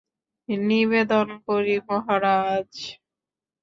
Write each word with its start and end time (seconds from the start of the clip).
নিবেদন 0.49 1.27
করি 1.47 1.75
মহারাজ। 1.87 2.71